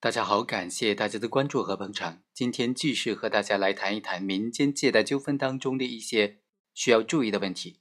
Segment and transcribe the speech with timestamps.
[0.00, 2.22] 大家好，感谢大家的关注和捧场。
[2.32, 6.38] 今天继续和大家来谈一谈民间借贷纠纷当中的一些
[6.72, 7.80] 需要注意的问题。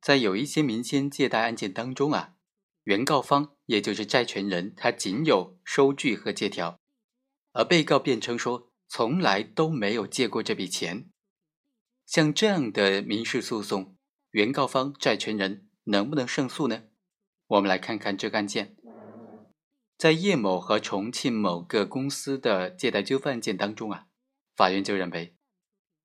[0.00, 2.36] 在有一些民间借贷案件当中啊，
[2.84, 6.78] 原告方也就是债权人，他仅有收据和借条，
[7.54, 11.10] 而被告辩称说从来都没有借过这笔钱。
[12.06, 13.96] 像这样的民事诉讼，
[14.30, 16.84] 原告方债权人能不能胜诉呢？
[17.48, 18.76] 我们来看看这个案件。
[20.00, 24.06] 在叶某和重庆某个公司的借贷纠纷案件当中啊，
[24.56, 25.36] 法院就认为，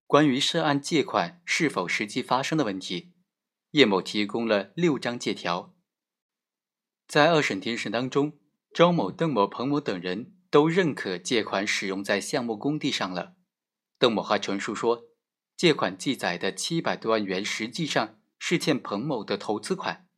[0.06, 3.14] 关于涉案借款是否实际发生的问题，
[3.72, 5.74] 叶某提供了六张借条。
[7.08, 8.34] 在二审庭审当中，
[8.74, 13.36] 周某、邓某、彭某等人都认可借款使用在项目工地上了。
[13.98, 15.06] 邓某还陈述说，
[15.56, 20.10] 借款记载的七百多万元实际上是欠彭某的投资款，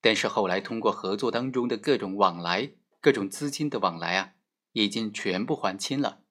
[0.00, 2.70] 但是后来通过合作当中的各种往来。
[3.06, 4.32] 各种资金的往来啊，
[4.72, 6.24] 已经全部还清了。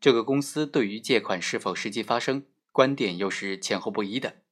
[0.00, 4.42] 这个公司对于借款是否实际发生，观点又是前后不一的。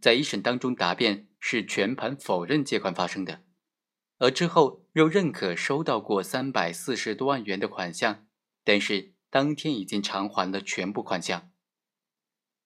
[0.00, 3.44] 在一审当中答辩是全盘否认借款发生的，
[4.18, 8.26] 而之后又认可收到过三百四十多万元的款项，
[8.64, 11.52] 但是当天已经偿还了全部款项。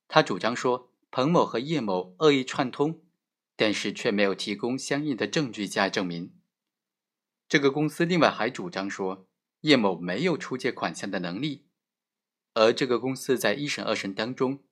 [0.09, 3.03] 他主张说彭某和叶某恶意串通，
[3.57, 6.33] 但是却没有提供相应的证据加以证明。
[7.49, 9.29] 这个公司另外还主张说，
[9.61, 11.67] 叶某没有出借款项的能力，
[12.55, 14.65] 而这个公司在一审、二审当中，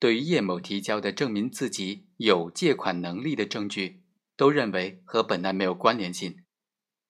[0.00, 4.02] 对于叶某提交的证明自己有借款能力的证据，
[4.36, 6.44] 都认为和本案没有关联性，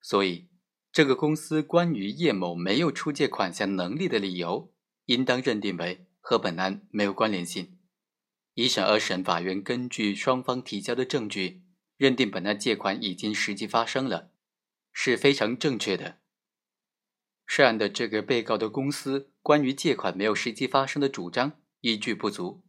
[0.01, 0.49] 所以
[0.91, 4.71] 这个公司关于叶某没有出借款项能力的理由，
[5.05, 7.79] 应当认定为和本案没有关联性。
[8.53, 11.63] 一审、二审法院根据双方提交的证据，
[11.97, 14.31] 认定本案借款已经实际发生了。
[14.97, 16.19] 是非常正确的。
[17.45, 22.63] 涉案的这个被告的公司关于借款没有实际发生的主张依据不足。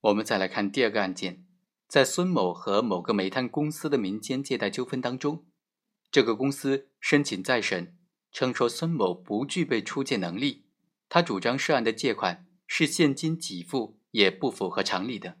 [0.00, 1.44] 我们再来看第二个案件，
[1.86, 5.44] 在孙某和某个煤炭公司的民间借贷纠纷当中，
[6.10, 7.96] 这个公司申请再审，
[8.32, 10.64] 称说孙某不具备出借能力，
[11.10, 15.38] 他主张涉案的借款是现金给付，也不符合常理的。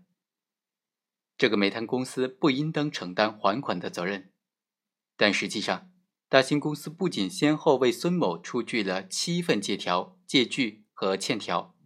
[1.38, 4.30] 这个煤炭公司不应当承担还款的责任。
[5.16, 5.90] 但实际上，
[6.28, 11.76] 大兴公司不仅先后为孙某出具了七份借条、借据和欠条，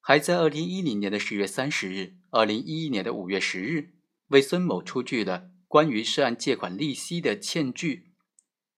[0.00, 3.94] 还在二零一零年的十月三十日、二零一一年的五月十日
[4.28, 8.12] 为孙某出具了关于涉案借款利息的欠据。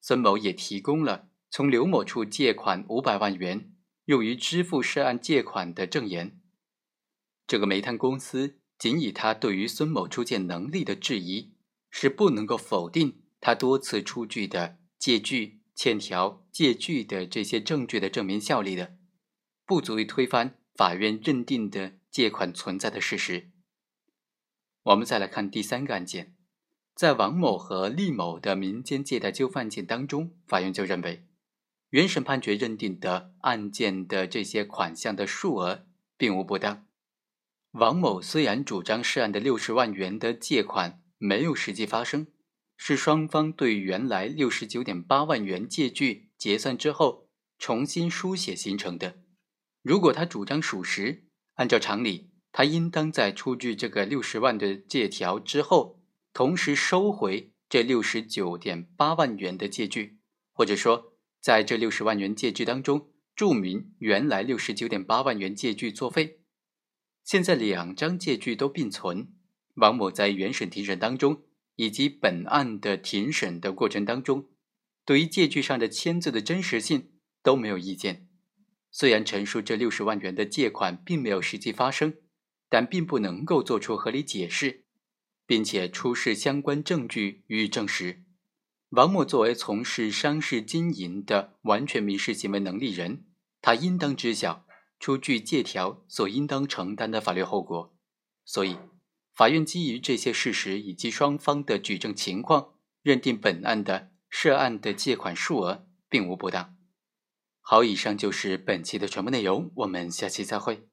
[0.00, 3.72] 孙某也提供了从刘某处借款五百万元
[4.06, 6.40] 用于支付涉案借款的证言。
[7.46, 11.54] 这个煤炭公司仅以他对于孙某出借能力的质疑，
[11.88, 13.21] 是不能够否定。
[13.42, 18.94] 他多次出具的借据、欠条、借据的这些证据的证明效力的，
[19.66, 23.50] 不足以推翻法院认定的借款存在的事实。
[24.84, 26.36] 我们再来看第三个案件，
[26.94, 31.26] 在王某和厉某的民间借贷纠纷案件当中，法院就认为，
[31.90, 36.86] 原审判决认定的案件的这些款项的数额并无不当。
[37.72, 42.28] 王某虽然主张涉案的六十万元的借款没有实际发生。
[42.84, 49.20] 是双方对原来六十九点八万元借据结算之后重新书写形成的。
[49.82, 56.00] 如果他主张属实，按照常理，他应当在出具这个六十万的借条之后，
[56.32, 60.18] 同时收回这六十九点八万元的借据，
[60.52, 66.40] 或者说在这六十万元借据当中注明原来六十九点八万元借据作废。
[67.22, 69.28] 现在两张借据都并存，
[69.74, 71.44] 王某在原审庭审当中。
[71.76, 74.48] 以及本案的庭审的过程当中，
[75.04, 77.12] 对于借据上的签字的真实性
[77.42, 78.28] 都没有意见。
[78.90, 82.14] 虽然陈述这六十万元的借款并没有实际发生，
[82.68, 84.84] 但并不能够做出合理解释，
[85.46, 88.22] 并且出示相关证据予以证实。
[88.90, 93.24] 王某作为从事商事经营的完全民事行为能力人，
[93.62, 94.66] 他应当知晓
[95.00, 97.96] 出具借条所应当承担的法律后果，
[98.44, 98.76] 所以。
[99.34, 106.76] 法院基于这些事实以及双方的举证情况，认定本案的涉案的借款数额并无不当。
[107.60, 110.86] 好，以上就是本期的全部内容，我们下期再会。